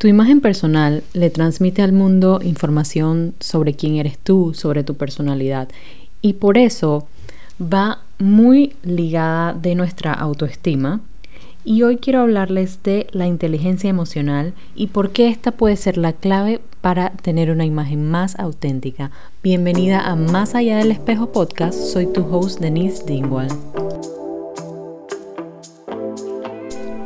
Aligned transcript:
Tu 0.00 0.08
imagen 0.08 0.40
personal 0.40 1.02
le 1.12 1.28
transmite 1.28 1.82
al 1.82 1.92
mundo 1.92 2.40
información 2.42 3.34
sobre 3.38 3.74
quién 3.74 3.96
eres 3.96 4.16
tú, 4.16 4.54
sobre 4.54 4.82
tu 4.82 4.94
personalidad. 4.94 5.68
Y 6.22 6.32
por 6.32 6.56
eso 6.56 7.06
va 7.62 7.98
muy 8.18 8.74
ligada 8.82 9.52
de 9.52 9.74
nuestra 9.74 10.14
autoestima. 10.14 11.02
Y 11.66 11.82
hoy 11.82 11.98
quiero 11.98 12.20
hablarles 12.20 12.82
de 12.82 13.08
la 13.10 13.26
inteligencia 13.26 13.90
emocional 13.90 14.54
y 14.74 14.86
por 14.86 15.10
qué 15.10 15.28
esta 15.28 15.52
puede 15.52 15.76
ser 15.76 15.98
la 15.98 16.14
clave 16.14 16.62
para 16.80 17.10
tener 17.10 17.50
una 17.50 17.66
imagen 17.66 18.10
más 18.10 18.38
auténtica. 18.38 19.10
Bienvenida 19.42 20.00
a 20.00 20.16
Más 20.16 20.54
allá 20.54 20.78
del 20.78 20.92
espejo 20.92 21.30
podcast. 21.30 21.78
Soy 21.78 22.10
tu 22.10 22.22
host 22.22 22.58
Denise 22.58 23.04
Dingwall. 23.04 23.48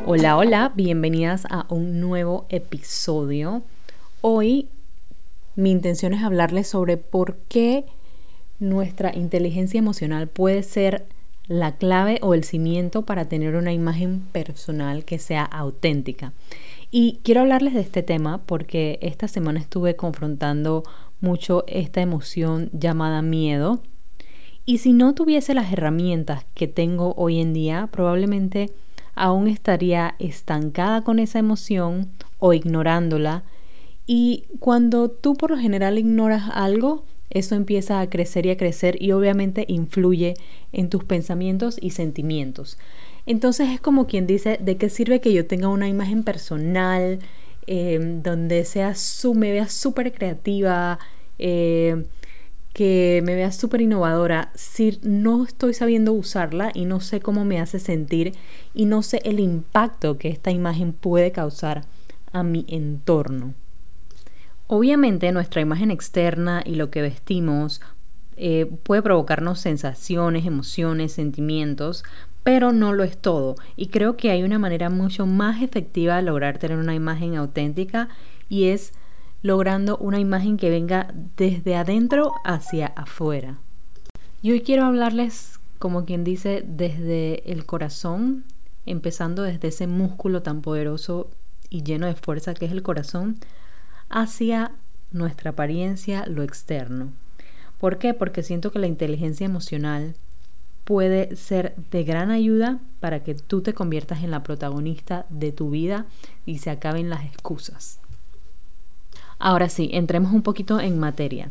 Hola, 0.07 0.37
hola, 0.37 0.71
bienvenidas 0.75 1.47
a 1.49 1.65
un 1.71 1.99
nuevo 1.99 2.45
episodio. 2.51 3.63
Hoy 4.21 4.69
mi 5.57 5.71
intención 5.71 6.13
es 6.13 6.23
hablarles 6.23 6.69
sobre 6.69 6.99
por 6.99 7.39
qué 7.49 7.87
nuestra 8.59 9.17
inteligencia 9.17 9.79
emocional 9.79 10.29
puede 10.29 10.63
ser 10.63 11.07
la 11.47 11.77
clave 11.77 12.19
o 12.21 12.35
el 12.35 12.45
cimiento 12.45 13.07
para 13.07 13.31
tener 13.31 13.57
una 13.57 13.73
imagen 13.73 14.21
personal 14.31 15.07
que 15.07 15.19
sea 15.19 15.43
auténtica. 15.43 16.35
Y 16.91 17.21
quiero 17.23 17.41
hablarles 17.41 17.73
de 17.73 17.81
este 17.81 18.03
tema 18.03 18.43
porque 18.45 18.99
esta 19.01 19.27
semana 19.27 19.59
estuve 19.59 19.97
confrontando 19.97 20.85
mucho 21.23 21.65
esta 21.67 22.03
emoción 22.03 22.69
llamada 22.75 23.23
miedo. 23.23 23.81
Y 24.67 24.79
si 24.79 24.93
no 24.93 25.15
tuviese 25.15 25.55
las 25.55 25.73
herramientas 25.73 26.45
que 26.53 26.69
tengo 26.69 27.15
hoy 27.17 27.41
en 27.41 27.55
día, 27.55 27.89
probablemente 27.91 28.71
aún 29.15 29.49
estaría 29.49 30.15
estancada 30.19 31.03
con 31.03 31.19
esa 31.19 31.39
emoción 31.39 32.09
o 32.39 32.53
ignorándola. 32.53 33.43
Y 34.07 34.45
cuando 34.59 35.11
tú 35.11 35.35
por 35.35 35.51
lo 35.51 35.59
general 35.59 35.99
ignoras 35.99 36.51
algo, 36.53 37.05
eso 37.31 37.55
empieza 37.55 38.01
a 38.01 38.09
crecer 38.09 38.47
y 38.47 38.51
a 38.51 38.57
crecer 38.57 39.03
y 39.03 39.13
obviamente 39.13 39.65
influye 39.69 40.35
en 40.73 40.89
tus 40.89 41.05
pensamientos 41.05 41.79
y 41.81 41.91
sentimientos. 41.91 42.79
Entonces 43.27 43.71
es 43.71 43.81
como 43.81 44.07
quien 44.07 44.27
dice, 44.27 44.59
¿de 44.61 44.77
qué 44.77 44.89
sirve 44.89 45.21
que 45.21 45.33
yo 45.33 45.47
tenga 45.47 45.69
una 45.69 45.89
imagen 45.89 46.23
personal 46.23 47.19
eh, 47.67 47.99
donde 48.23 48.65
sea 48.65 48.95
su, 48.95 49.35
me 49.35 49.51
vea 49.51 49.69
súper 49.69 50.13
creativa, 50.13 50.99
eh, 51.39 52.05
que 52.75 53.23
me 53.25 53.37
vea 53.37 53.53
súper 53.53 53.81
innovadora 53.81 54.51
si 54.55 54.99
no 55.03 55.45
estoy 55.45 55.75
sabiendo 55.75 56.13
usarla 56.13 56.73
y 56.75 56.85
no 56.85 57.01
sé 57.01 57.21
cómo 57.21 57.45
me 57.45 57.61
hace 57.61 57.79
sentir 57.79 58.35
y 58.75 58.85
no 58.85 59.03
sé 59.03 59.23
el 59.25 59.39
impacto 59.39 60.19
que 60.19 60.29
esta 60.29 60.51
imagen 60.51 60.93
puede 60.93 61.31
causar 61.31 61.85
a 62.33 62.43
mi 62.43 62.67
entorno. 62.69 63.55
Obviamente 64.67 65.31
nuestra 65.31 65.61
imagen 65.61 65.93
externa 65.93 66.63
y 66.67 66.75
lo 66.75 66.91
que 66.91 67.01
vestimos 67.01 67.81
eh, 68.37 68.67
puede 68.83 69.03
provocarnos 69.03 69.61
sensaciones, 69.61 70.45
emociones, 70.45 71.13
sentimientos, 71.13 72.03
pero 72.43 72.73
no 72.73 72.93
lo 72.93 73.05
es 73.05 73.17
todo. 73.17 73.55
Y 73.77 73.87
creo 73.87 74.17
que 74.17 74.33
hay 74.33 74.43
una 74.43 74.59
manera 74.59 74.91
mucho 74.91 75.27
más 75.27 75.63
efectiva 75.63 76.17
de 76.17 76.23
lograr 76.23 76.59
tener 76.59 76.79
una 76.79 76.97
imagen 76.97 77.37
auténtica 77.37 78.09
y 78.49 78.65
es 78.65 78.95
logrando 79.45 79.99
una 79.99 80.19
imagen 80.19 80.57
que 80.57 80.71
venga 80.71 81.13
desde 81.37 81.77
adentro 81.77 82.33
hacia 82.45 82.87
afuera. 82.87 83.59
Y 84.41 84.53
hoy 84.53 84.63
quiero 84.63 84.87
hablarles, 84.87 85.61
como 85.79 86.07
quien 86.07 86.25
dice, 86.25 86.65
desde 86.67 87.53
el 87.53 87.67
corazón, 87.67 88.45
empezando 88.87 89.43
desde 89.43 89.69
ese 89.69 89.87
músculo 89.87 90.41
tan 90.43 90.63
poderoso 90.63 91.29
y 91.69 91.83
lleno 91.83 92.07
de 92.07 92.15
fuerza 92.15 92.55
que 92.55 92.65
es 92.65 92.73
el 92.73 92.83
corazón, 92.83 93.37
hacia 94.09 94.73
nuestra 95.11 95.51
apariencia, 95.51 96.25
lo 96.25 96.43
externo. 96.43 97.13
¿Por 97.79 97.99
qué? 97.99 98.15
Porque 98.15 98.43
siento 98.43 98.73
que 98.73 98.79
la 98.79 98.87
inteligencia 98.87 99.45
emocional 99.45 100.15
puede 100.85 101.37
ser 101.37 101.75
de 101.91 102.03
gran 102.03 102.31
ayuda 102.31 102.79
para 102.99 103.23
que 103.23 103.35
tú 103.35 103.61
te 103.61 103.75
conviertas 103.75 104.25
en 104.25 104.31
la 104.31 104.43
protagonista 104.43 105.27
de 105.29 105.53
tu 105.53 105.69
vida 105.69 106.07
y 106.47 106.61
se 106.61 106.71
acaben 106.71 107.11
las 107.11 107.27
excusas. 107.27 108.01
Ahora 109.39 109.69
sí, 109.69 109.91
entremos 109.93 110.33
un 110.33 110.43
poquito 110.43 110.81
en 110.81 110.99
materia. 110.99 111.51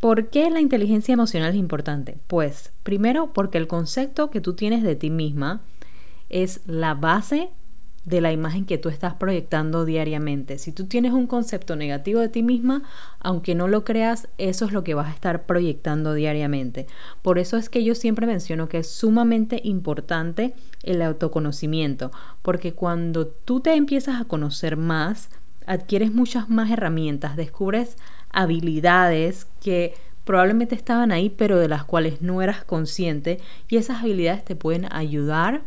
¿Por 0.00 0.30
qué 0.30 0.50
la 0.50 0.60
inteligencia 0.60 1.12
emocional 1.12 1.50
es 1.50 1.56
importante? 1.56 2.18
Pues 2.26 2.72
primero 2.82 3.32
porque 3.32 3.58
el 3.58 3.68
concepto 3.68 4.30
que 4.30 4.40
tú 4.40 4.54
tienes 4.54 4.82
de 4.82 4.96
ti 4.96 5.10
misma 5.10 5.60
es 6.28 6.60
la 6.66 6.94
base 6.94 7.50
de 8.04 8.20
la 8.20 8.32
imagen 8.32 8.64
que 8.64 8.78
tú 8.78 8.88
estás 8.88 9.14
proyectando 9.14 9.84
diariamente. 9.84 10.58
Si 10.58 10.72
tú 10.72 10.86
tienes 10.86 11.12
un 11.12 11.26
concepto 11.28 11.76
negativo 11.76 12.20
de 12.20 12.28
ti 12.28 12.42
misma, 12.42 12.82
aunque 13.20 13.54
no 13.54 13.68
lo 13.68 13.84
creas, 13.84 14.28
eso 14.38 14.64
es 14.64 14.72
lo 14.72 14.82
que 14.82 14.94
vas 14.94 15.06
a 15.08 15.14
estar 15.14 15.46
proyectando 15.46 16.14
diariamente. 16.14 16.88
Por 17.22 17.38
eso 17.38 17.56
es 17.56 17.68
que 17.68 17.84
yo 17.84 17.94
siempre 17.94 18.26
menciono 18.26 18.68
que 18.68 18.78
es 18.78 18.88
sumamente 18.88 19.60
importante 19.62 20.54
el 20.82 21.00
autoconocimiento, 21.00 22.10
porque 22.42 22.72
cuando 22.72 23.28
tú 23.28 23.60
te 23.60 23.74
empiezas 23.74 24.20
a 24.20 24.24
conocer 24.24 24.76
más, 24.76 25.30
adquieres 25.66 26.12
muchas 26.12 26.48
más 26.48 26.70
herramientas, 26.70 27.36
descubres 27.36 27.96
habilidades 28.30 29.46
que 29.60 29.94
probablemente 30.24 30.74
estaban 30.74 31.12
ahí 31.12 31.30
pero 31.30 31.58
de 31.58 31.68
las 31.68 31.84
cuales 31.84 32.22
no 32.22 32.42
eras 32.42 32.64
consciente 32.64 33.40
y 33.68 33.76
esas 33.76 34.02
habilidades 34.02 34.44
te 34.44 34.56
pueden 34.56 34.92
ayudar 34.92 35.62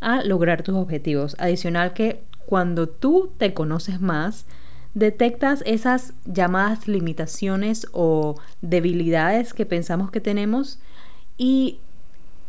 a 0.00 0.22
lograr 0.24 0.62
tus 0.62 0.74
objetivos. 0.74 1.36
Adicional 1.38 1.92
que 1.92 2.22
cuando 2.46 2.88
tú 2.88 3.32
te 3.38 3.54
conoces 3.54 4.00
más, 4.00 4.46
detectas 4.94 5.62
esas 5.64 6.14
llamadas 6.24 6.88
limitaciones 6.88 7.86
o 7.92 8.36
debilidades 8.60 9.54
que 9.54 9.64
pensamos 9.64 10.10
que 10.10 10.20
tenemos 10.20 10.78
y 11.38 11.78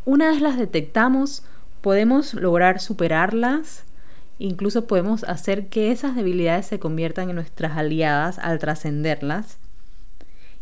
una 0.05 0.29
vez 0.29 0.41
las 0.41 0.57
detectamos 0.57 1.43
podemos 1.81 2.33
lograr 2.33 2.79
superarlas 2.81 3.85
Incluso 4.43 4.87
podemos 4.87 5.23
hacer 5.23 5.69
que 5.69 5.89
esas 5.89 6.17
debilidades 6.17 6.65
se 6.65 6.77
conviertan 6.77 7.29
en 7.29 7.35
nuestras 7.35 7.77
aliadas 7.77 8.39
al 8.39 8.59
trascenderlas. 8.59 9.57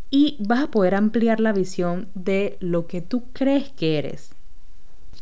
Y 0.08 0.36
vas 0.38 0.62
a 0.62 0.70
poder 0.70 0.94
ampliar 0.94 1.40
la 1.40 1.52
visión 1.52 2.06
de 2.14 2.56
lo 2.60 2.86
que 2.86 3.00
tú 3.00 3.24
crees 3.32 3.70
que 3.70 3.98
eres. 3.98 4.36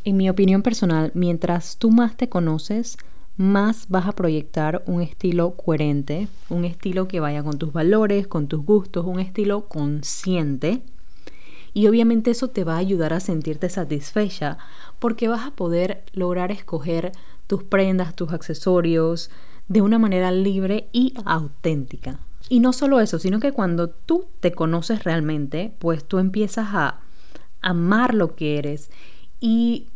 En 0.05 0.19
mi 0.19 0.29
opinión 0.29 0.61
personal, 0.61 1.11
mientras 1.15 1.79
tú 1.79 1.91
más 1.91 2.19
te 2.19 2.29
conoces, 2.29 2.99
más 3.39 3.87
vas 3.89 4.07
a 4.07 4.13
proyectar 4.13 4.83
un 4.85 5.01
estilo 5.01 5.53
coherente, 5.53 6.29
un 6.51 6.67
estilo 6.67 7.09
que 7.09 7.21
vaya 7.21 7.43
con 7.43 7.57
tus 7.57 7.73
valores, 7.73 8.27
con 8.27 8.47
tus 8.47 8.63
gustos, 8.63 9.07
un 9.07 9.21
estilo 9.21 9.69
consciente. 9.69 10.83
Y 11.73 11.87
obviamente 11.87 12.31
eso 12.31 12.49
te 12.49 12.65
va 12.65 12.75
a 12.75 12.79
ayudar 12.79 13.15
a 13.15 13.21
sentirte 13.21 13.71
satisfecha 13.71 14.59
porque 14.99 15.29
vas 15.29 15.47
a 15.47 15.53
poder 15.53 16.03
lograr 16.13 16.53
escoger 16.53 17.13
tus 17.51 17.65
prendas, 17.65 18.15
tus 18.15 18.33
accesorios, 18.33 19.29
de 19.67 19.83
una 19.83 19.99
manera 19.99 20.31
libre 20.31 20.89
y 20.93 21.15
auténtica. 21.25 22.21
Y 22.49 22.61
no 22.61 22.73
solo 22.73 23.01
eso, 23.01 23.19
sino 23.19 23.41
que 23.41 23.51
cuando 23.51 23.91
tú 23.91 24.27
te 24.39 24.53
conoces 24.53 25.03
realmente, 25.03 25.75
pues 25.81 26.05
tú 26.05 26.21
empiezas 26.21 26.69
a 26.71 27.01
amar 27.61 28.15
lo 28.15 28.37
que 28.37 28.57
eres. 28.57 28.93
Y 29.41 29.89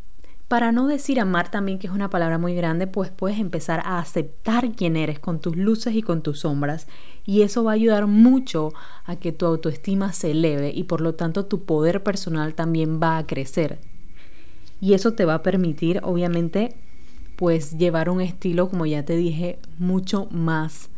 para 0.48 0.72
no 0.72 0.88
decir 0.88 1.20
amar 1.20 1.52
también, 1.52 1.78
que 1.78 1.86
es 1.86 1.92
una 1.92 2.10
palabra 2.10 2.38
muy 2.38 2.56
grande, 2.56 2.88
pues 2.88 3.12
puedes 3.12 3.38
empezar 3.38 3.82
a 3.84 4.00
aceptar 4.00 4.72
quién 4.72 4.96
eres 4.96 5.20
con 5.20 5.38
tus 5.38 5.56
luces 5.56 5.94
y 5.94 6.02
con 6.02 6.22
tus 6.22 6.40
sombras. 6.40 6.88
Y 7.24 7.42
eso 7.42 7.62
va 7.62 7.70
a 7.70 7.74
ayudar 7.74 8.08
mucho 8.08 8.72
a 9.04 9.14
que 9.14 9.30
tu 9.30 9.46
autoestima 9.46 10.12
se 10.12 10.32
eleve 10.32 10.72
y 10.74 10.82
por 10.84 11.00
lo 11.00 11.14
tanto 11.14 11.46
tu 11.46 11.64
poder 11.64 12.02
personal 12.02 12.54
también 12.54 13.00
va 13.00 13.16
a 13.16 13.28
crecer. 13.28 13.78
Y 14.80 14.94
eso 14.94 15.12
te 15.12 15.24
va 15.24 15.34
a 15.34 15.42
permitir, 15.44 16.00
obviamente, 16.02 16.76
pues 17.36 17.76
llevar 17.78 18.08
un 18.08 18.20
estilo, 18.20 18.68
como 18.68 18.86
ya 18.86 19.04
te 19.04 19.16
dije, 19.16 19.58
mucho 19.78 20.26
más 20.30 20.90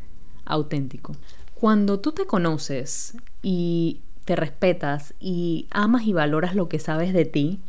auténtico. 0.45 1.17
Cuando 1.55 2.01
tú 2.01 2.13
te 2.13 2.27
conoces 2.27 3.17
y 3.43 4.01
te 4.25 4.37
respetas 4.37 5.15
y 5.21 5.67
amas 5.71 6.05
y 6.05 6.13
valoras 6.13 6.55
lo 6.55 6.69
que 6.69 6.79
sabes 6.79 7.13
de 7.13 7.25
ti, 7.25 7.61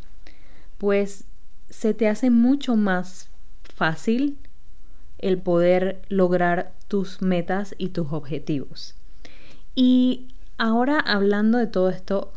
pues 0.76 1.24
se 1.70 1.94
te 1.94 2.08
hace 2.08 2.30
mucho 2.30 2.76
más 2.76 3.28
fácil 3.62 4.38
el 5.18 5.38
poder 5.38 6.02
lograr 6.08 6.72
tus 6.88 7.22
metas 7.22 7.74
y 7.78 7.88
tus 7.88 8.12
objetivos. 8.12 8.94
Y 9.74 10.28
ahora 10.58 10.98
hablando 10.98 11.58
de 11.58 11.66
todo 11.66 11.90
esto, 11.90 12.32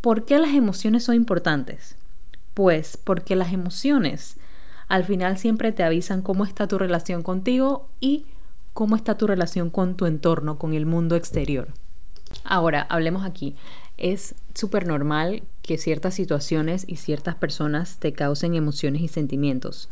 ¿por 0.00 0.24
qué 0.24 0.38
las 0.38 0.54
emociones 0.54 1.04
son 1.04 1.14
importantes? 1.14 1.96
Pues 2.54 2.96
porque 2.96 3.36
las 3.36 3.52
emociones 3.52 4.36
al 4.92 5.04
final 5.04 5.38
siempre 5.38 5.72
te 5.72 5.84
avisan 5.84 6.20
cómo 6.20 6.44
está 6.44 6.68
tu 6.68 6.76
relación 6.76 7.22
contigo 7.22 7.88
y 7.98 8.26
cómo 8.74 8.94
está 8.94 9.16
tu 9.16 9.26
relación 9.26 9.70
con 9.70 9.96
tu 9.96 10.04
entorno, 10.04 10.58
con 10.58 10.74
el 10.74 10.84
mundo 10.84 11.16
exterior. 11.16 11.68
Ahora, 12.44 12.82
hablemos 12.90 13.24
aquí. 13.24 13.54
Es 13.96 14.34
súper 14.54 14.86
normal 14.86 15.44
que 15.62 15.78
ciertas 15.78 16.12
situaciones 16.12 16.84
y 16.86 16.96
ciertas 16.96 17.36
personas 17.36 18.00
te 18.00 18.12
causen 18.12 18.54
emociones 18.54 19.00
y 19.00 19.08
sentimientos. 19.08 19.88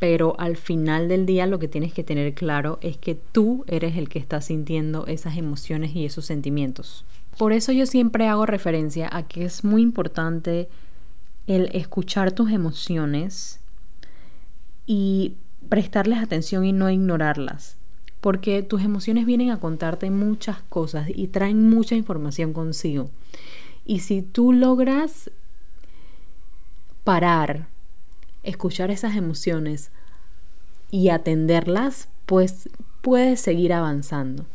pero 0.00 0.34
al 0.40 0.56
final 0.56 1.06
del 1.06 1.24
día 1.26 1.46
lo 1.46 1.60
que 1.60 1.68
tienes 1.68 1.92
que 1.92 2.02
tener 2.02 2.34
claro 2.34 2.80
es 2.80 2.96
que 2.96 3.14
tú 3.14 3.64
eres 3.68 3.96
el 3.96 4.08
que 4.08 4.18
está 4.18 4.40
sintiendo 4.40 5.06
esas 5.06 5.36
emociones 5.36 5.94
y 5.94 6.04
esos 6.04 6.26
sentimientos. 6.26 7.04
Por 7.38 7.52
eso 7.52 7.70
yo 7.70 7.86
siempre 7.86 8.26
hago 8.26 8.44
referencia 8.44 9.08
a 9.12 9.22
que 9.28 9.44
es 9.44 9.62
muy 9.62 9.82
importante 9.82 10.68
el 11.46 11.70
escuchar 11.72 12.32
tus 12.32 12.50
emociones 12.50 13.61
y 14.86 15.36
prestarles 15.68 16.18
atención 16.18 16.64
y 16.64 16.72
no 16.72 16.90
ignorarlas, 16.90 17.76
porque 18.20 18.62
tus 18.62 18.82
emociones 18.82 19.26
vienen 19.26 19.50
a 19.50 19.60
contarte 19.60 20.10
muchas 20.10 20.62
cosas 20.68 21.08
y 21.14 21.28
traen 21.28 21.70
mucha 21.70 21.94
información 21.94 22.52
consigo. 22.52 23.10
Y 23.84 24.00
si 24.00 24.22
tú 24.22 24.52
logras 24.52 25.30
parar, 27.04 27.66
escuchar 28.42 28.90
esas 28.90 29.16
emociones 29.16 29.90
y 30.90 31.08
atenderlas, 31.08 32.08
pues 32.26 32.68
puedes 33.00 33.40
seguir 33.40 33.72
avanzando. 33.72 34.46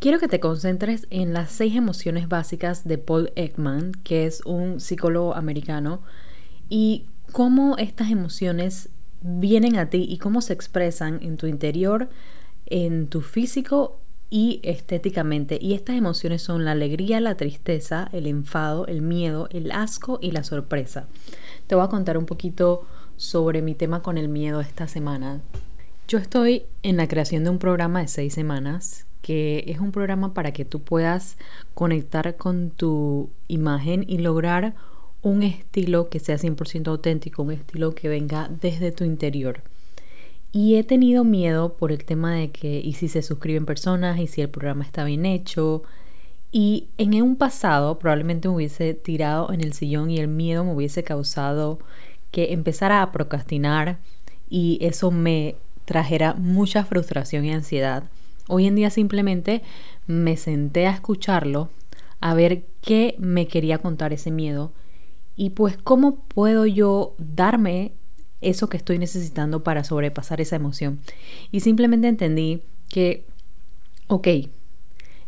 Quiero 0.00 0.20
que 0.20 0.28
te 0.28 0.38
concentres 0.38 1.06
en 1.10 1.32
las 1.32 1.50
seis 1.50 1.74
emociones 1.74 2.28
básicas 2.28 2.86
de 2.86 2.98
Paul 2.98 3.32
Ekman, 3.34 3.92
que 4.04 4.26
es 4.26 4.42
un 4.44 4.80
psicólogo 4.80 5.34
americano, 5.34 6.02
y 6.68 7.06
cómo 7.32 7.76
estas 7.78 8.10
emociones 8.10 8.90
vienen 9.20 9.76
a 9.76 9.90
ti 9.90 10.06
y 10.08 10.18
cómo 10.18 10.40
se 10.40 10.52
expresan 10.52 11.18
en 11.22 11.36
tu 11.36 11.46
interior, 11.46 12.08
en 12.66 13.08
tu 13.08 13.20
físico 13.20 14.00
y 14.30 14.60
estéticamente. 14.62 15.58
Y 15.60 15.74
estas 15.74 15.96
emociones 15.96 16.42
son 16.42 16.64
la 16.64 16.72
alegría, 16.72 17.20
la 17.20 17.36
tristeza, 17.36 18.08
el 18.12 18.26
enfado, 18.26 18.86
el 18.86 19.02
miedo, 19.02 19.48
el 19.50 19.70
asco 19.72 20.18
y 20.20 20.32
la 20.32 20.44
sorpresa. 20.44 21.06
Te 21.66 21.74
voy 21.74 21.84
a 21.84 21.88
contar 21.88 22.18
un 22.18 22.26
poquito 22.26 22.86
sobre 23.16 23.62
mi 23.62 23.74
tema 23.74 24.02
con 24.02 24.18
el 24.18 24.28
miedo 24.28 24.60
esta 24.60 24.86
semana. 24.86 25.40
Yo 26.06 26.18
estoy 26.18 26.64
en 26.82 26.96
la 26.96 27.08
creación 27.08 27.44
de 27.44 27.50
un 27.50 27.58
programa 27.58 28.00
de 28.00 28.08
seis 28.08 28.34
semanas 28.34 29.06
que 29.20 29.64
es 29.66 29.78
un 29.80 29.92
programa 29.92 30.32
para 30.32 30.52
que 30.52 30.64
tú 30.64 30.80
puedas 30.80 31.36
conectar 31.74 32.36
con 32.36 32.70
tu 32.70 33.30
imagen 33.48 34.04
y 34.08 34.18
lograr 34.18 34.74
un 35.22 35.42
estilo 35.42 36.08
que 36.08 36.20
sea 36.20 36.36
100% 36.36 36.88
auténtico, 36.88 37.42
un 37.42 37.52
estilo 37.52 37.94
que 37.94 38.08
venga 38.08 38.48
desde 38.60 38.92
tu 38.92 39.04
interior. 39.04 39.62
Y 40.52 40.76
he 40.76 40.84
tenido 40.84 41.24
miedo 41.24 41.74
por 41.74 41.92
el 41.92 42.04
tema 42.04 42.34
de 42.34 42.50
que, 42.50 42.80
y 42.82 42.94
si 42.94 43.08
se 43.08 43.22
suscriben 43.22 43.66
personas, 43.66 44.18
y 44.18 44.26
si 44.26 44.40
el 44.40 44.48
programa 44.48 44.84
está 44.84 45.04
bien 45.04 45.26
hecho. 45.26 45.82
Y 46.50 46.88
en 46.96 47.20
un 47.22 47.36
pasado 47.36 47.98
probablemente 47.98 48.48
me 48.48 48.54
hubiese 48.54 48.94
tirado 48.94 49.52
en 49.52 49.60
el 49.60 49.74
sillón 49.74 50.10
y 50.10 50.18
el 50.18 50.28
miedo 50.28 50.64
me 50.64 50.72
hubiese 50.72 51.04
causado 51.04 51.78
que 52.30 52.52
empezara 52.52 53.02
a 53.02 53.12
procrastinar 53.12 53.98
y 54.48 54.78
eso 54.80 55.10
me 55.10 55.56
trajera 55.84 56.34
mucha 56.34 56.84
frustración 56.84 57.44
y 57.44 57.52
ansiedad. 57.52 58.04
Hoy 58.48 58.66
en 58.66 58.76
día 58.76 58.88
simplemente 58.88 59.62
me 60.06 60.38
senté 60.38 60.86
a 60.86 60.92
escucharlo, 60.92 61.68
a 62.20 62.32
ver 62.32 62.64
qué 62.80 63.14
me 63.18 63.46
quería 63.46 63.78
contar 63.78 64.14
ese 64.14 64.30
miedo 64.30 64.72
y 65.38 65.50
pues 65.50 65.78
cómo 65.78 66.16
puedo 66.16 66.66
yo 66.66 67.14
darme 67.16 67.92
eso 68.40 68.68
que 68.68 68.76
estoy 68.76 68.98
necesitando 68.98 69.62
para 69.62 69.84
sobrepasar 69.84 70.40
esa 70.40 70.56
emoción. 70.56 70.98
Y 71.52 71.60
simplemente 71.60 72.08
entendí 72.08 72.64
que, 72.88 73.24
ok, 74.08 74.26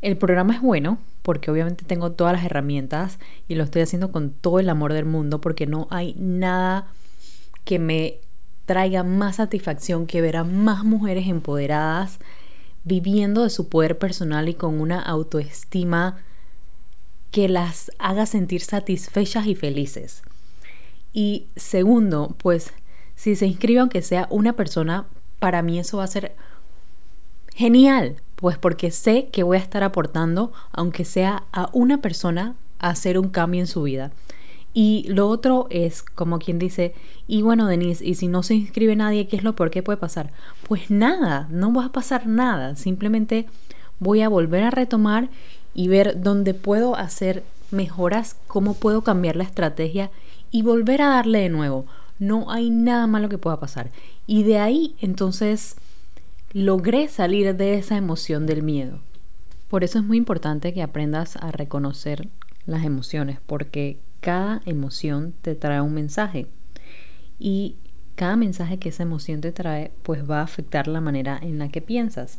el 0.02 0.16
programa 0.16 0.56
es 0.56 0.62
bueno 0.62 0.98
porque 1.22 1.52
obviamente 1.52 1.84
tengo 1.84 2.10
todas 2.10 2.32
las 2.32 2.44
herramientas 2.44 3.20
y 3.46 3.54
lo 3.54 3.62
estoy 3.62 3.82
haciendo 3.82 4.10
con 4.10 4.32
todo 4.32 4.58
el 4.58 4.68
amor 4.68 4.94
del 4.94 5.04
mundo 5.04 5.40
porque 5.40 5.68
no 5.68 5.86
hay 5.90 6.16
nada 6.18 6.88
que 7.64 7.78
me 7.78 8.18
traiga 8.66 9.04
más 9.04 9.36
satisfacción 9.36 10.08
que 10.08 10.20
ver 10.20 10.36
a 10.36 10.42
más 10.42 10.82
mujeres 10.82 11.28
empoderadas 11.28 12.18
viviendo 12.82 13.44
de 13.44 13.50
su 13.50 13.68
poder 13.68 13.96
personal 13.96 14.48
y 14.48 14.54
con 14.54 14.80
una 14.80 15.00
autoestima 15.00 16.16
que 17.30 17.48
las 17.48 17.90
haga 17.98 18.26
sentir 18.26 18.60
satisfechas 18.60 19.46
y 19.46 19.54
felices. 19.54 20.22
Y 21.12 21.46
segundo, 21.56 22.34
pues 22.38 22.72
si 23.14 23.36
se 23.36 23.46
inscribe 23.46 23.80
aunque 23.80 24.02
sea 24.02 24.26
una 24.30 24.54
persona, 24.54 25.06
para 25.38 25.62
mí 25.62 25.78
eso 25.78 25.98
va 25.98 26.04
a 26.04 26.08
ser 26.08 26.34
genial, 27.54 28.16
pues 28.36 28.58
porque 28.58 28.90
sé 28.90 29.28
que 29.32 29.42
voy 29.42 29.58
a 29.58 29.60
estar 29.60 29.82
aportando, 29.82 30.52
aunque 30.72 31.04
sea 31.04 31.44
a 31.52 31.68
una 31.72 32.00
persona, 32.00 32.54
a 32.78 32.90
hacer 32.90 33.18
un 33.18 33.28
cambio 33.28 33.60
en 33.60 33.66
su 33.66 33.82
vida. 33.82 34.12
Y 34.72 35.04
lo 35.08 35.28
otro 35.28 35.66
es, 35.70 36.02
como 36.02 36.38
quien 36.38 36.58
dice, 36.58 36.94
y 37.26 37.42
bueno, 37.42 37.66
Denise, 37.66 38.04
y 38.04 38.14
si 38.14 38.28
no 38.28 38.42
se 38.42 38.54
inscribe 38.54 38.94
nadie, 38.94 39.26
¿qué 39.26 39.36
es 39.36 39.42
lo 39.42 39.56
por 39.56 39.70
qué 39.70 39.82
puede 39.82 39.98
pasar? 39.98 40.30
Pues 40.68 40.90
nada, 40.90 41.48
no 41.50 41.72
va 41.72 41.86
a 41.86 41.92
pasar 41.92 42.26
nada. 42.26 42.76
Simplemente 42.76 43.46
voy 43.98 44.22
a 44.22 44.28
volver 44.28 44.62
a 44.62 44.70
retomar 44.70 45.28
y 45.74 45.88
ver 45.88 46.20
dónde 46.20 46.54
puedo 46.54 46.96
hacer 46.96 47.44
mejoras, 47.70 48.36
cómo 48.46 48.74
puedo 48.74 49.02
cambiar 49.02 49.36
la 49.36 49.44
estrategia 49.44 50.10
y 50.50 50.62
volver 50.62 51.02
a 51.02 51.08
darle 51.08 51.40
de 51.40 51.48
nuevo. 51.48 51.86
No 52.18 52.50
hay 52.50 52.70
nada 52.70 53.06
malo 53.06 53.28
que 53.28 53.38
pueda 53.38 53.60
pasar. 53.60 53.90
Y 54.26 54.42
de 54.42 54.58
ahí 54.58 54.94
entonces 55.00 55.76
logré 56.52 57.08
salir 57.08 57.56
de 57.56 57.74
esa 57.74 57.96
emoción 57.96 58.46
del 58.46 58.62
miedo. 58.62 58.98
Por 59.68 59.84
eso 59.84 59.98
es 59.98 60.04
muy 60.04 60.16
importante 60.16 60.74
que 60.74 60.82
aprendas 60.82 61.36
a 61.36 61.52
reconocer 61.52 62.28
las 62.66 62.84
emociones, 62.84 63.38
porque 63.46 64.00
cada 64.20 64.60
emoción 64.66 65.32
te 65.42 65.54
trae 65.54 65.80
un 65.80 65.94
mensaje 65.94 66.46
y 67.38 67.76
cada 68.16 68.36
mensaje 68.36 68.78
que 68.78 68.90
esa 68.90 69.04
emoción 69.04 69.40
te 69.40 69.50
trae 69.50 69.92
pues 70.02 70.28
va 70.28 70.40
a 70.40 70.44
afectar 70.44 70.88
la 70.88 71.00
manera 71.00 71.38
en 71.40 71.58
la 71.58 71.68
que 71.68 71.80
piensas. 71.80 72.38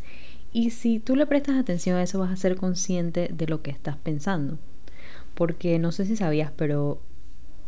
Y 0.53 0.71
si 0.71 0.99
tú 0.99 1.15
le 1.15 1.25
prestas 1.25 1.57
atención 1.57 1.97
a 1.97 2.03
eso 2.03 2.19
vas 2.19 2.31
a 2.31 2.35
ser 2.35 2.55
consciente 2.55 3.29
de 3.33 3.47
lo 3.47 3.61
que 3.61 3.71
estás 3.71 3.97
pensando. 3.97 4.57
Porque 5.33 5.79
no 5.79 5.91
sé 5.91 6.05
si 6.05 6.15
sabías, 6.15 6.51
pero 6.55 7.01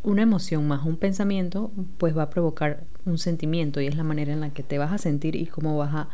una 0.04 0.22
emoción 0.22 0.68
más 0.68 0.86
un 0.86 0.98
pensamiento 0.98 1.72
pues 1.98 2.16
va 2.16 2.24
a 2.24 2.30
provocar 2.30 2.84
un 3.06 3.18
sentimiento 3.18 3.80
y 3.80 3.88
es 3.88 3.96
la 3.96 4.04
manera 4.04 4.34
en 4.34 4.42
la 4.42 4.50
que 4.50 4.64
te 4.64 4.78
vas 4.78 4.92
a 4.92 4.98
sentir 4.98 5.36
y 5.36 5.46
cómo 5.46 5.78
vas 5.78 5.96
a 5.96 6.10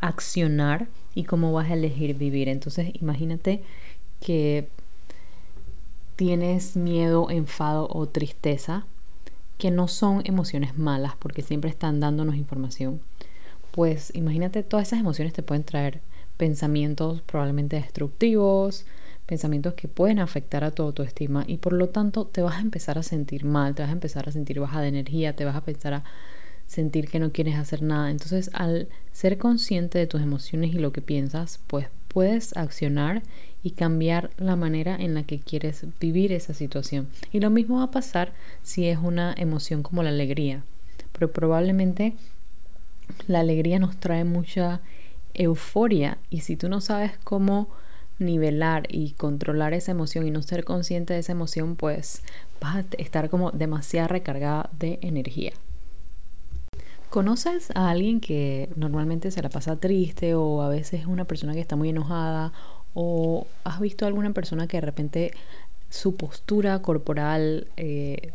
accionar 0.00 0.88
y 1.14 1.24
cómo 1.24 1.52
vas 1.52 1.70
a 1.70 1.74
elegir 1.74 2.16
vivir. 2.16 2.48
Entonces 2.48 2.90
imagínate 3.00 3.62
que 4.20 4.68
tienes 6.16 6.76
miedo, 6.76 7.30
enfado 7.30 7.88
o 7.90 8.06
tristeza, 8.06 8.84
que 9.58 9.70
no 9.70 9.88
son 9.88 10.22
emociones 10.24 10.76
malas 10.76 11.14
porque 11.18 11.42
siempre 11.42 11.70
están 11.70 12.00
dándonos 12.00 12.36
información, 12.36 13.00
pues 13.72 14.14
imagínate 14.14 14.62
todas 14.62 14.88
esas 14.88 15.00
emociones 15.00 15.32
te 15.32 15.42
pueden 15.42 15.64
traer 15.64 16.00
pensamientos 16.36 17.22
probablemente 17.22 17.76
destructivos, 17.76 18.86
pensamientos 19.26 19.74
que 19.74 19.88
pueden 19.88 20.18
afectar 20.18 20.64
a 20.64 20.70
tu 20.70 20.82
autoestima 20.82 21.44
y 21.46 21.56
por 21.56 21.72
lo 21.72 21.88
tanto 21.88 22.26
te 22.26 22.42
vas 22.42 22.56
a 22.56 22.60
empezar 22.60 22.98
a 22.98 23.02
sentir 23.02 23.44
mal, 23.44 23.74
te 23.74 23.82
vas 23.82 23.90
a 23.90 23.94
empezar 23.94 24.28
a 24.28 24.32
sentir 24.32 24.60
baja 24.60 24.80
de 24.80 24.88
energía, 24.88 25.34
te 25.34 25.44
vas 25.44 25.56
a 25.56 25.64
pensar 25.64 25.94
a 25.94 26.04
sentir 26.66 27.08
que 27.08 27.18
no 27.18 27.32
quieres 27.32 27.56
hacer 27.56 27.82
nada. 27.82 28.10
Entonces, 28.10 28.50
al 28.54 28.88
ser 29.12 29.38
consciente 29.38 29.98
de 29.98 30.06
tus 30.06 30.22
emociones 30.22 30.74
y 30.74 30.78
lo 30.78 30.92
que 30.92 31.02
piensas, 31.02 31.60
pues 31.66 31.86
puedes 32.08 32.56
accionar 32.56 33.22
y 33.62 33.72
cambiar 33.72 34.30
la 34.38 34.56
manera 34.56 34.96
en 34.96 35.14
la 35.14 35.22
que 35.22 35.38
quieres 35.38 35.86
vivir 36.00 36.32
esa 36.32 36.54
situación. 36.54 37.08
Y 37.32 37.40
lo 37.40 37.50
mismo 37.50 37.78
va 37.78 37.84
a 37.84 37.90
pasar 37.90 38.32
si 38.62 38.86
es 38.86 38.98
una 38.98 39.34
emoción 39.36 39.82
como 39.82 40.02
la 40.02 40.10
alegría. 40.10 40.64
Pero 41.12 41.30
probablemente 41.30 42.14
la 43.26 43.40
alegría 43.40 43.78
nos 43.78 43.96
trae 43.96 44.24
mucha 44.24 44.80
euforia 45.34 46.18
y 46.30 46.40
si 46.40 46.56
tú 46.56 46.68
no 46.68 46.80
sabes 46.80 47.12
cómo 47.24 47.68
nivelar 48.18 48.86
y 48.90 49.12
controlar 49.12 49.74
esa 49.74 49.90
emoción 49.90 50.26
y 50.26 50.30
no 50.30 50.42
ser 50.42 50.64
consciente 50.64 51.14
de 51.14 51.20
esa 51.20 51.32
emoción, 51.32 51.76
pues 51.76 52.22
vas 52.60 52.76
a 52.76 52.84
estar 52.98 53.30
como 53.30 53.50
demasiado 53.50 54.08
recargada 54.08 54.70
de 54.78 54.98
energía. 55.02 55.52
¿Conoces 57.10 57.70
a 57.74 57.90
alguien 57.90 58.20
que 58.20 58.70
normalmente 58.76 59.30
se 59.30 59.42
la 59.42 59.50
pasa 59.50 59.76
triste 59.76 60.34
o 60.34 60.62
a 60.62 60.68
veces 60.68 61.00
es 61.00 61.06
una 61.06 61.24
persona 61.24 61.52
que 61.52 61.60
está 61.60 61.76
muy 61.76 61.90
enojada 61.90 62.52
¿O 62.94 63.46
has 63.64 63.80
visto 63.80 64.04
a 64.04 64.08
alguna 64.08 64.32
persona 64.32 64.66
que 64.66 64.76
de 64.76 64.82
repente 64.82 65.32
su 65.88 66.16
postura 66.16 66.80
corporal 66.82 67.68
eh, 67.76 68.32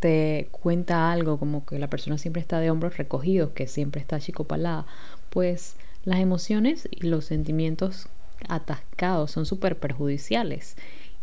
te 0.00 0.48
cuenta 0.50 1.10
algo, 1.10 1.38
como 1.38 1.66
que 1.66 1.78
la 1.78 1.90
persona 1.90 2.18
siempre 2.18 2.40
está 2.40 2.60
de 2.60 2.70
hombros 2.70 2.96
recogidos, 2.96 3.50
que 3.50 3.66
siempre 3.66 4.00
está 4.00 4.20
chicopalada? 4.20 4.86
Pues 5.30 5.76
las 6.04 6.20
emociones 6.20 6.88
y 6.90 7.06
los 7.06 7.26
sentimientos 7.26 8.08
atascados 8.48 9.30
son 9.30 9.46
súper 9.46 9.78
perjudiciales. 9.78 10.76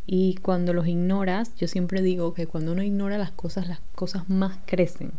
Y 0.08 0.36
cuando 0.36 0.74
los 0.74 0.88
ignoras, 0.88 1.55
yo 1.55 1.67
siempre 1.67 2.01
digo 2.01 2.34
que 2.34 2.48
cuando 2.48 2.74
uno 2.74 2.84
ignora 2.84 3.17
las 3.17 3.32
cosas, 3.32 3.67
las 3.67 3.79
cosas 3.96 4.29
más 4.29 4.60
crecen. 4.65 5.12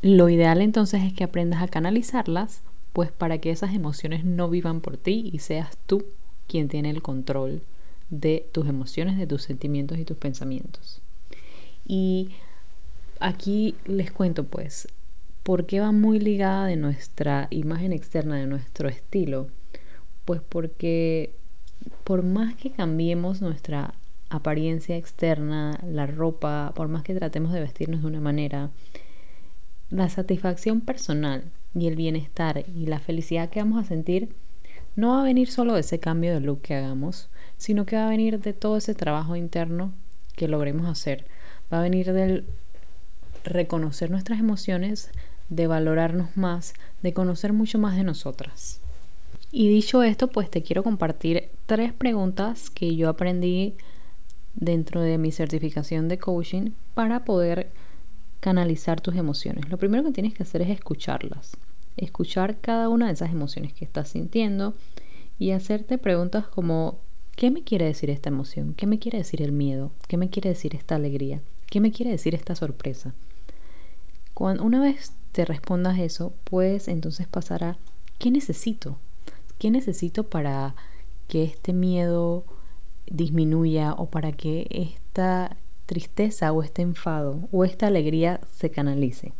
Lo 0.00 0.28
ideal 0.28 0.60
entonces 0.62 1.02
es 1.02 1.12
que 1.12 1.24
aprendas 1.24 1.62
a 1.62 1.68
canalizarlas, 1.68 2.62
pues 2.92 3.10
para 3.10 3.38
que 3.38 3.50
esas 3.50 3.74
emociones 3.74 4.24
no 4.24 4.48
vivan 4.48 4.80
por 4.80 4.96
ti 4.96 5.30
y 5.32 5.40
seas 5.40 5.76
tú 5.86 6.04
quien 6.46 6.68
tiene 6.68 6.90
el 6.90 7.02
control 7.02 7.62
de 8.10 8.46
tus 8.52 8.68
emociones, 8.68 9.18
de 9.18 9.26
tus 9.26 9.42
sentimientos 9.42 9.98
y 9.98 10.04
tus 10.04 10.16
pensamientos. 10.16 11.00
Y 11.86 12.30
aquí 13.20 13.74
les 13.86 14.10
cuento 14.10 14.44
pues, 14.44 14.88
¿Por 15.44 15.66
qué 15.66 15.78
va 15.78 15.92
muy 15.92 16.20
ligada 16.20 16.64
de 16.64 16.76
nuestra 16.76 17.48
imagen 17.50 17.92
externa, 17.92 18.36
de 18.36 18.46
nuestro 18.46 18.88
estilo? 18.88 19.48
Pues 20.24 20.40
porque 20.40 21.34
por 22.02 22.22
más 22.22 22.54
que 22.54 22.70
cambiemos 22.70 23.42
nuestra 23.42 23.92
apariencia 24.30 24.96
externa, 24.96 25.78
la 25.86 26.06
ropa, 26.06 26.72
por 26.74 26.88
más 26.88 27.02
que 27.02 27.14
tratemos 27.14 27.52
de 27.52 27.60
vestirnos 27.60 28.00
de 28.00 28.06
una 28.06 28.22
manera, 28.22 28.70
la 29.90 30.08
satisfacción 30.08 30.80
personal 30.80 31.44
y 31.74 31.88
el 31.88 31.96
bienestar 31.96 32.64
y 32.74 32.86
la 32.86 32.98
felicidad 32.98 33.50
que 33.50 33.60
vamos 33.60 33.84
a 33.84 33.86
sentir 33.86 34.30
no 34.96 35.10
va 35.10 35.20
a 35.20 35.24
venir 35.24 35.50
solo 35.50 35.74
de 35.74 35.80
ese 35.80 36.00
cambio 36.00 36.32
de 36.32 36.40
look 36.40 36.62
que 36.62 36.74
hagamos, 36.74 37.28
sino 37.58 37.84
que 37.84 37.96
va 37.96 38.06
a 38.06 38.10
venir 38.10 38.40
de 38.40 38.54
todo 38.54 38.78
ese 38.78 38.94
trabajo 38.94 39.36
interno 39.36 39.92
que 40.36 40.48
logremos 40.48 40.86
hacer. 40.86 41.26
Va 41.74 41.80
a 41.80 41.82
venir 41.82 42.12
del 42.12 42.44
reconocer 43.42 44.08
nuestras 44.08 44.38
emociones, 44.38 45.10
de 45.48 45.66
valorarnos 45.66 46.36
más, 46.36 46.72
de 47.02 47.12
conocer 47.12 47.52
mucho 47.52 47.80
más 47.80 47.96
de 47.96 48.04
nosotras. 48.04 48.80
Y 49.50 49.66
dicho 49.66 50.04
esto, 50.04 50.28
pues 50.28 50.48
te 50.48 50.62
quiero 50.62 50.84
compartir 50.84 51.50
tres 51.66 51.92
preguntas 51.92 52.70
que 52.70 52.94
yo 52.94 53.08
aprendí 53.08 53.74
dentro 54.54 55.00
de 55.00 55.18
mi 55.18 55.32
certificación 55.32 56.06
de 56.06 56.18
coaching 56.18 56.70
para 56.94 57.24
poder 57.24 57.72
canalizar 58.38 59.00
tus 59.00 59.16
emociones. 59.16 59.68
Lo 59.68 59.76
primero 59.76 60.04
que 60.04 60.12
tienes 60.12 60.32
que 60.32 60.44
hacer 60.44 60.62
es 60.62 60.70
escucharlas, 60.70 61.56
escuchar 61.96 62.60
cada 62.60 62.88
una 62.88 63.08
de 63.08 63.14
esas 63.14 63.32
emociones 63.32 63.72
que 63.72 63.84
estás 63.84 64.10
sintiendo 64.10 64.74
y 65.40 65.50
hacerte 65.50 65.98
preguntas 65.98 66.46
como 66.46 67.00
¿qué 67.34 67.50
me 67.50 67.64
quiere 67.64 67.86
decir 67.86 68.10
esta 68.10 68.28
emoción? 68.28 68.74
¿Qué 68.74 68.86
me 68.86 69.00
quiere 69.00 69.18
decir 69.18 69.42
el 69.42 69.50
miedo? 69.50 69.90
¿Qué 70.06 70.16
me 70.16 70.30
quiere 70.30 70.50
decir 70.50 70.76
esta 70.76 70.94
alegría? 70.94 71.40
¿Qué 71.74 71.80
me 71.80 71.90
quiere 71.90 72.12
decir 72.12 72.36
esta 72.36 72.54
sorpresa? 72.54 73.14
Cuando 74.32 74.62
una 74.62 74.80
vez 74.80 75.12
te 75.32 75.44
respondas 75.44 75.98
eso, 75.98 76.32
puedes 76.44 76.86
entonces 76.86 77.26
pasar 77.26 77.64
a 77.64 77.78
¿qué 78.20 78.30
necesito? 78.30 78.96
¿Qué 79.58 79.72
necesito 79.72 80.22
para 80.22 80.76
que 81.26 81.42
este 81.42 81.72
miedo 81.72 82.44
disminuya 83.10 83.92
o 83.92 84.06
para 84.06 84.30
que 84.30 84.68
esta 84.70 85.56
tristeza 85.86 86.52
o 86.52 86.62
este 86.62 86.82
enfado 86.82 87.40
o 87.50 87.64
esta 87.64 87.88
alegría 87.88 88.38
se 88.52 88.70
canalice? 88.70 89.32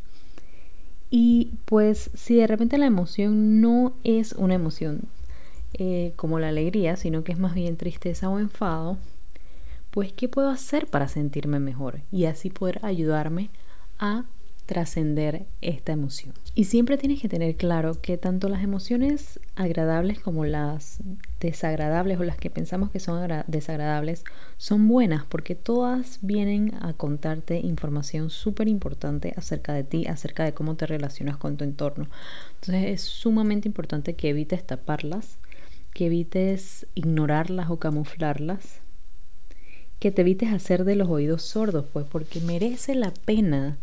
Y 1.10 1.52
pues 1.66 2.10
si 2.14 2.34
de 2.34 2.48
repente 2.48 2.78
la 2.78 2.86
emoción 2.86 3.60
no 3.60 3.92
es 4.02 4.32
una 4.32 4.54
emoción 4.54 5.02
eh, 5.74 6.12
como 6.16 6.40
la 6.40 6.48
alegría, 6.48 6.96
sino 6.96 7.22
que 7.22 7.30
es 7.30 7.38
más 7.38 7.54
bien 7.54 7.76
tristeza 7.76 8.28
o 8.28 8.40
enfado, 8.40 8.98
pues 9.94 10.12
¿qué 10.12 10.28
puedo 10.28 10.48
hacer 10.48 10.88
para 10.88 11.06
sentirme 11.06 11.60
mejor? 11.60 12.00
Y 12.10 12.24
así 12.24 12.50
poder 12.50 12.80
ayudarme 12.82 13.50
a 14.00 14.24
trascender 14.66 15.46
esta 15.60 15.92
emoción. 15.92 16.34
Y 16.52 16.64
siempre 16.64 16.98
tienes 16.98 17.22
que 17.22 17.28
tener 17.28 17.54
claro 17.54 18.00
que 18.00 18.18
tanto 18.18 18.48
las 18.48 18.64
emociones 18.64 19.38
agradables 19.54 20.18
como 20.18 20.46
las 20.46 20.98
desagradables 21.38 22.18
o 22.18 22.24
las 22.24 22.38
que 22.38 22.50
pensamos 22.50 22.90
que 22.90 22.98
son 22.98 23.44
desagradables 23.46 24.24
son 24.56 24.88
buenas 24.88 25.26
porque 25.26 25.54
todas 25.54 26.18
vienen 26.22 26.74
a 26.80 26.94
contarte 26.94 27.60
información 27.60 28.30
súper 28.30 28.66
importante 28.66 29.32
acerca 29.36 29.74
de 29.74 29.84
ti, 29.84 30.06
acerca 30.08 30.42
de 30.42 30.54
cómo 30.54 30.74
te 30.74 30.86
relacionas 30.88 31.36
con 31.36 31.56
tu 31.56 31.62
entorno. 31.62 32.08
Entonces 32.54 32.86
es 32.86 33.02
sumamente 33.02 33.68
importante 33.68 34.14
que 34.14 34.30
evites 34.30 34.66
taparlas, 34.66 35.38
que 35.92 36.06
evites 36.06 36.88
ignorarlas 36.96 37.70
o 37.70 37.78
camuflarlas, 37.78 38.80
que 40.04 40.12
te 40.12 40.20
evites 40.20 40.52
hacer 40.52 40.84
de 40.84 40.96
los 40.96 41.08
oídos 41.08 41.40
sordos, 41.40 41.86
pues 41.90 42.04
porque 42.04 42.38
merece 42.38 42.94
la 42.94 43.10
pena 43.10 43.78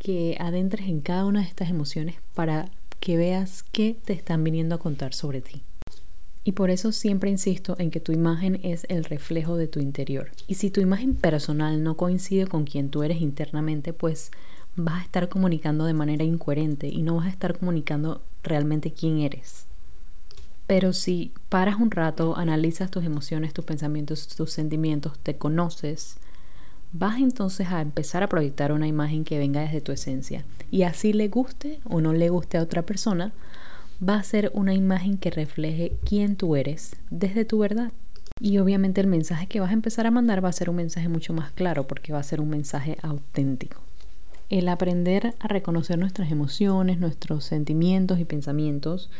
que 0.00 0.36
adentres 0.40 0.88
en 0.88 1.00
cada 1.00 1.24
una 1.24 1.42
de 1.42 1.46
estas 1.46 1.70
emociones 1.70 2.16
para 2.34 2.68
que 2.98 3.16
veas 3.16 3.62
qué 3.70 3.96
te 4.04 4.12
están 4.12 4.42
viniendo 4.42 4.74
a 4.74 4.80
contar 4.80 5.14
sobre 5.14 5.42
ti. 5.42 5.62
Y 6.42 6.50
por 6.50 6.70
eso 6.70 6.90
siempre 6.90 7.30
insisto 7.30 7.76
en 7.78 7.92
que 7.92 8.00
tu 8.00 8.10
imagen 8.10 8.58
es 8.64 8.86
el 8.88 9.04
reflejo 9.04 9.56
de 9.56 9.68
tu 9.68 9.78
interior. 9.78 10.32
Y 10.48 10.54
si 10.54 10.68
tu 10.70 10.80
imagen 10.80 11.14
personal 11.14 11.80
no 11.80 11.96
coincide 11.96 12.48
con 12.48 12.64
quien 12.64 12.90
tú 12.90 13.04
eres 13.04 13.20
internamente, 13.20 13.92
pues 13.92 14.32
vas 14.74 15.00
a 15.00 15.04
estar 15.04 15.28
comunicando 15.28 15.84
de 15.84 15.94
manera 15.94 16.24
incoherente 16.24 16.88
y 16.88 17.02
no 17.02 17.14
vas 17.14 17.26
a 17.26 17.30
estar 17.30 17.56
comunicando 17.56 18.20
realmente 18.42 18.90
quién 18.90 19.20
eres. 19.20 19.65
Pero 20.66 20.92
si 20.92 21.32
paras 21.48 21.76
un 21.76 21.90
rato, 21.90 22.36
analizas 22.36 22.90
tus 22.90 23.04
emociones, 23.04 23.54
tus 23.54 23.64
pensamientos, 23.64 24.26
tus 24.28 24.50
sentimientos, 24.50 25.18
te 25.20 25.36
conoces, 25.36 26.16
vas 26.92 27.18
entonces 27.18 27.68
a 27.68 27.80
empezar 27.80 28.22
a 28.22 28.28
proyectar 28.28 28.72
una 28.72 28.86
imagen 28.86 29.24
que 29.24 29.38
venga 29.38 29.60
desde 29.60 29.80
tu 29.80 29.92
esencia. 29.92 30.44
Y 30.70 30.82
así 30.82 31.12
le 31.12 31.28
guste 31.28 31.80
o 31.84 32.00
no 32.00 32.12
le 32.12 32.30
guste 32.30 32.58
a 32.58 32.62
otra 32.62 32.82
persona, 32.82 33.32
va 34.06 34.16
a 34.16 34.22
ser 34.22 34.50
una 34.54 34.74
imagen 34.74 35.18
que 35.18 35.30
refleje 35.30 35.92
quién 36.04 36.36
tú 36.36 36.56
eres 36.56 36.96
desde 37.10 37.44
tu 37.44 37.58
verdad. 37.58 37.92
Y 38.40 38.58
obviamente 38.58 39.00
el 39.00 39.06
mensaje 39.06 39.46
que 39.46 39.60
vas 39.60 39.70
a 39.70 39.74
empezar 39.74 40.06
a 40.06 40.10
mandar 40.10 40.44
va 40.44 40.50
a 40.50 40.52
ser 40.52 40.68
un 40.68 40.76
mensaje 40.76 41.08
mucho 41.08 41.32
más 41.32 41.52
claro 41.52 41.86
porque 41.86 42.12
va 42.12 42.18
a 42.18 42.24
ser 42.24 42.40
un 42.40 42.50
mensaje 42.50 42.98
auténtico. 43.02 43.80
El 44.50 44.68
aprender 44.68 45.34
a 45.40 45.48
reconocer 45.48 45.98
nuestras 45.98 46.30
emociones, 46.30 46.98
nuestros 46.98 47.44
sentimientos 47.44 48.20
y 48.20 48.24
pensamientos 48.24 49.10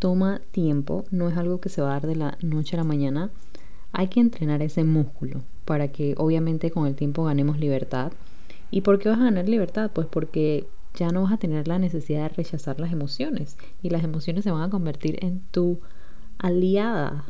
toma 0.00 0.40
tiempo, 0.50 1.04
no 1.12 1.28
es 1.28 1.36
algo 1.36 1.60
que 1.60 1.68
se 1.68 1.82
va 1.82 1.90
a 1.90 1.92
dar 1.92 2.08
de 2.08 2.16
la 2.16 2.36
noche 2.42 2.74
a 2.74 2.78
la 2.78 2.84
mañana. 2.84 3.30
Hay 3.92 4.08
que 4.08 4.18
entrenar 4.18 4.62
ese 4.62 4.82
músculo 4.82 5.42
para 5.64 5.88
que 5.88 6.14
obviamente 6.16 6.72
con 6.72 6.88
el 6.88 6.96
tiempo 6.96 7.24
ganemos 7.24 7.60
libertad. 7.60 8.12
¿Y 8.72 8.80
por 8.80 8.98
qué 8.98 9.08
vas 9.08 9.20
a 9.20 9.24
ganar 9.24 9.48
libertad? 9.48 9.90
Pues 9.94 10.08
porque 10.08 10.66
ya 10.94 11.10
no 11.10 11.22
vas 11.22 11.32
a 11.32 11.36
tener 11.36 11.68
la 11.68 11.78
necesidad 11.78 12.22
de 12.22 12.28
rechazar 12.30 12.80
las 12.80 12.92
emociones 12.92 13.56
y 13.82 13.90
las 13.90 14.02
emociones 14.02 14.42
se 14.42 14.50
van 14.50 14.62
a 14.62 14.70
convertir 14.70 15.24
en 15.24 15.40
tu 15.50 15.80
aliada 16.38 17.26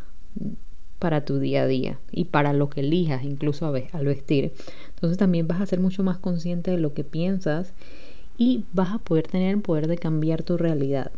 para 0.98 1.24
tu 1.24 1.38
día 1.38 1.62
a 1.62 1.66
día 1.66 1.98
y 2.12 2.26
para 2.26 2.52
lo 2.52 2.70
que 2.70 2.80
elijas, 2.80 3.24
incluso 3.24 3.66
al 3.66 4.04
vestir. 4.04 4.52
Entonces 4.90 5.18
también 5.18 5.48
vas 5.48 5.60
a 5.60 5.66
ser 5.66 5.80
mucho 5.80 6.04
más 6.04 6.18
consciente 6.18 6.70
de 6.70 6.78
lo 6.78 6.94
que 6.94 7.04
piensas 7.04 7.72
y 8.38 8.64
vas 8.72 8.92
a 8.92 8.98
poder 8.98 9.26
tener 9.26 9.54
el 9.54 9.60
poder 9.60 9.88
de 9.88 9.98
cambiar 9.98 10.42
tu 10.42 10.56
realidad. 10.56 11.10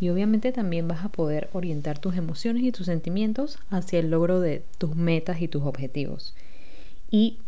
Y 0.00 0.10
obviamente 0.10 0.52
también 0.52 0.88
vas 0.88 1.04
a 1.04 1.08
poder 1.08 1.48
orientar 1.52 1.98
tus 1.98 2.16
emociones 2.16 2.62
y 2.62 2.72
tus 2.72 2.86
sentimientos 2.86 3.58
hacia 3.70 3.98
el 3.98 4.10
logro 4.10 4.40
de 4.40 4.62
tus 4.78 4.94
metas 4.94 5.40
y 5.40 5.48
tus 5.48 5.62
objetivos. 5.62 6.34
Y 7.10 7.38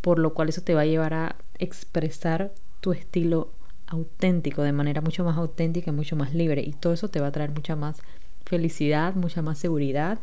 por 0.00 0.18
lo 0.18 0.32
cual 0.32 0.48
eso 0.48 0.62
te 0.62 0.74
va 0.74 0.82
a 0.82 0.86
llevar 0.86 1.14
a 1.14 1.36
expresar 1.58 2.52
tu 2.80 2.92
estilo 2.92 3.50
auténtico, 3.86 4.62
de 4.62 4.72
manera 4.72 5.00
mucho 5.00 5.24
más 5.24 5.36
auténtica 5.36 5.90
y 5.90 5.94
mucho 5.94 6.16
más 6.16 6.32
libre. 6.34 6.62
Y 6.62 6.72
todo 6.72 6.92
eso 6.92 7.08
te 7.08 7.20
va 7.20 7.26
a 7.26 7.32
traer 7.32 7.50
mucha 7.50 7.76
más 7.76 8.00
felicidad, 8.46 9.14
mucha 9.14 9.42
más 9.42 9.58
seguridad 9.58 10.18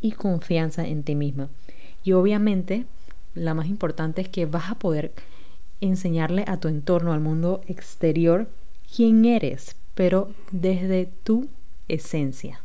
y 0.00 0.12
confianza 0.12 0.86
en 0.86 1.04
ti 1.04 1.14
misma. 1.14 1.48
Y 2.02 2.12
obviamente, 2.12 2.86
la 3.34 3.54
más 3.54 3.66
importante 3.66 4.22
es 4.22 4.28
que 4.28 4.46
vas 4.46 4.70
a 4.70 4.74
poder 4.74 5.12
enseñarle 5.80 6.44
a 6.46 6.58
tu 6.58 6.68
entorno, 6.68 7.12
al 7.12 7.20
mundo 7.20 7.60
exterior, 7.66 8.48
quién 8.94 9.24
eres, 9.24 9.76
pero 10.00 10.30
desde 10.50 11.10
tu 11.24 11.48
esencia. 11.86 12.62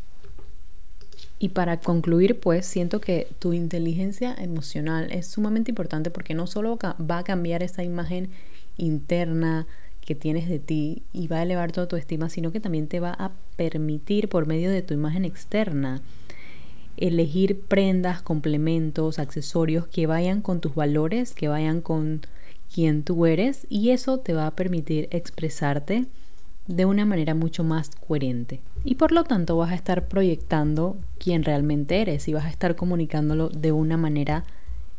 Y 1.38 1.50
para 1.50 1.82
concluir, 1.82 2.40
pues 2.40 2.66
siento 2.66 3.02
que 3.02 3.28
tu 3.40 3.52
inteligencia 3.52 4.34
emocional 4.40 5.12
es 5.12 5.28
sumamente 5.28 5.70
importante 5.70 6.12
porque 6.12 6.34
no 6.34 6.48
solo 6.48 6.80
va 6.80 7.18
a 7.18 7.24
cambiar 7.26 7.62
esa 7.62 7.84
imagen 7.84 8.30
interna 8.78 9.68
que 10.00 10.16
tienes 10.16 10.48
de 10.48 10.60
ti 10.60 11.04
y 11.12 11.28
va 11.28 11.40
a 11.40 11.44
elevar 11.44 11.74
toda 11.74 11.90
tu 11.90 11.98
estima, 11.98 12.30
sino 12.30 12.54
que 12.54 12.62
también 12.62 12.88
te 12.88 13.02
va 13.02 13.12
a 13.12 13.34
permitir 13.58 14.30
por 14.30 14.46
medio 14.48 14.72
de 14.72 14.82
tu 14.82 14.94
imagen 14.94 15.26
externa 15.26 16.02
elegir 16.96 17.60
prendas, 17.60 18.22
complementos, 18.22 19.20
accesorios 19.20 19.88
que 19.88 20.08
vayan 20.08 20.40
con 20.40 20.62
tus 20.62 20.74
valores, 20.74 21.34
que 21.34 21.50
vayan 21.50 21.82
con 21.82 22.22
quien 22.74 23.04
tú 23.04 23.26
eres 23.26 23.68
y 23.68 23.90
eso 23.90 24.20
te 24.20 24.32
va 24.32 24.48
a 24.48 24.56
permitir 24.56 25.10
expresarte 25.12 26.06
de 26.68 26.86
una 26.86 27.06
manera 27.06 27.36
mucho 27.36 27.64
más 27.64 27.92
coherente. 28.08 28.62
Y 28.84 28.96
por 28.96 29.12
lo 29.12 29.24
tanto 29.24 29.58
vas 29.58 29.72
a 29.72 29.76
estar 29.76 30.08
proyectando 30.08 30.98
quién 31.20 31.44
realmente 31.44 32.02
eres 32.02 32.28
y 32.28 32.34
vas 32.34 32.46
a 32.46 32.50
estar 32.50 32.76
comunicándolo 32.76 33.50
de 33.50 33.72
una 33.72 33.98
manera 33.98 34.44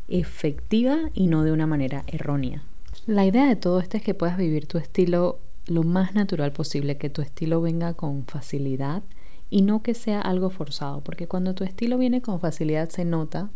efectiva 0.07 0.97
y 1.13 1.27
no 1.27 1.43
de 1.43 1.51
una 1.51 1.67
manera 1.67 2.03
errónea. 2.07 2.63
La 3.05 3.25
idea 3.25 3.47
de 3.47 3.55
todo 3.55 3.79
esto 3.79 3.97
es 3.97 4.03
que 4.03 4.13
puedas 4.13 4.37
vivir 4.37 4.67
tu 4.67 4.77
estilo 4.77 5.39
lo 5.67 5.83
más 5.83 6.15
natural 6.15 6.51
posible, 6.51 6.97
que 6.97 7.09
tu 7.09 7.21
estilo 7.21 7.61
venga 7.61 7.93
con 7.93 8.25
facilidad 8.25 9.03
y 9.49 9.61
no 9.61 9.81
que 9.83 9.93
sea 9.93 10.21
algo 10.21 10.49
forzado, 10.49 11.01
porque 11.01 11.27
cuando 11.27 11.53
tu 11.53 11.63
estilo 11.63 11.97
viene 11.97 12.21
con 12.21 12.39
facilidad 12.39 12.89
se 12.89 13.05
nota 13.05 13.49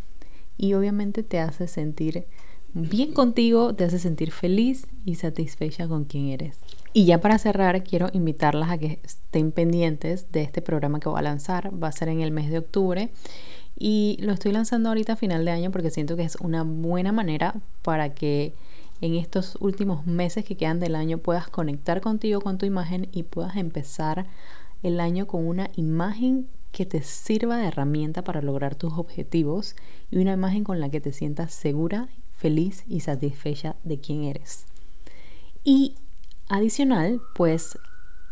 y 0.58 0.74
obviamente 0.74 1.24
te 1.24 1.40
hace 1.40 1.68
sentir 1.68 2.26
bien 2.74 3.14
contigo, 3.14 3.74
te 3.74 3.84
hace 3.84 4.00
sentir 4.00 4.32
feliz 4.32 4.88
y 5.06 5.16
satisfecha 5.16 5.88
con 5.88 6.06
quien 6.06 6.28
eres. 6.28 6.60
Y 6.94 7.06
ya 7.06 7.22
para 7.22 7.38
cerrar, 7.38 7.84
quiero 7.84 8.10
invitarlas 8.12 8.70
a 8.70 8.78
que 8.78 9.00
estén 9.04 9.52
pendientes 9.52 10.32
de 10.32 10.42
este 10.42 10.62
programa 10.62 11.00
que 11.00 11.10
voy 11.10 11.20
a 11.20 11.24
lanzar. 11.24 11.72
Va 11.82 11.88
a 11.88 11.92
ser 11.94 12.10
en 12.10 12.22
el 12.22 12.32
mes 12.32 12.50
de 12.50 12.58
octubre 12.58 13.12
y 13.78 14.18
lo 14.20 14.34
estoy 14.34 14.52
lanzando 14.52 14.90
ahorita 14.90 15.14
a 15.14 15.16
final 15.16 15.46
de 15.46 15.52
año 15.52 15.72
porque 15.72 15.90
siento 15.90 16.16
que 16.16 16.24
es 16.24 16.36
una 16.36 16.64
buena 16.64 17.12
manera 17.12 17.56
para 17.82 18.14
que 18.14 18.54
en 19.00 19.16
estos 19.16 19.58
últimos 19.60 20.06
meses 20.06 20.46
que 20.46 20.56
quedan 20.56 20.80
del 20.80 20.96
año 20.96 21.18
puedas 21.18 21.48
conectar 21.48 22.02
contigo, 22.02 22.42
con 22.42 22.58
tu 22.58 22.66
imagen 22.66 23.08
y 23.12 23.24
puedas 23.24 23.56
empezar 23.56 24.28
el 24.84 25.00
año 25.00 25.28
con 25.28 25.48
una 25.48 25.70
imagen 25.76 26.48
que 26.72 26.86
te 26.86 27.02
sirva 27.02 27.58
de 27.58 27.68
herramienta 27.68 28.24
para 28.24 28.42
lograr 28.42 28.76
tus 28.76 28.94
objetivos 28.94 29.76
y 30.10 30.20
una 30.20 30.34
imagen 30.34 30.64
con 30.64 30.80
la 30.80 30.90
que 30.90 31.02
te 31.02 31.12
sientas 31.12 31.54
segura, 31.54 32.08
feliz 32.42 32.84
y 32.88 33.02
satisfecha 33.02 33.76
de 33.84 34.00
quién 34.00 34.24
eres. 34.24 34.66
Y 35.64 35.94
adicional, 36.50 37.22
pues 37.36 37.78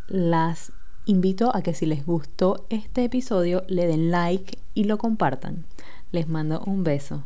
las 0.07 0.71
invito 1.05 1.55
a 1.55 1.61
que 1.61 1.75
si 1.75 1.85
les 1.85 2.07
gustó 2.07 2.65
este 2.69 3.03
episodio 3.03 3.63
le 3.67 3.85
den 3.85 4.09
like 4.09 4.57
y 4.73 4.85
lo 4.85 4.97
compartan. 4.97 5.63
Les 6.11 6.27
mando 6.27 6.63
un 6.65 6.83
beso. 6.83 7.23